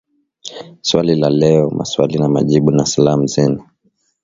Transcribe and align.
Swali 0.87 1.15
la 1.17 1.29
Leo 1.29 1.69
Maswali 1.69 2.17
na 2.19 2.29
Majibu 2.29 2.71
na 2.71 2.85
Salamu 2.85 3.27
Zenu 3.27 3.63